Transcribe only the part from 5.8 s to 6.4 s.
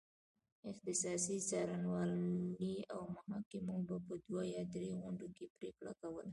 کوله.